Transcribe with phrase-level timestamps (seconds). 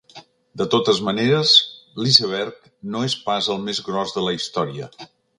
[0.59, 1.51] De totes maneres,
[2.03, 4.89] l’iceberg no és pas el més gros de la història.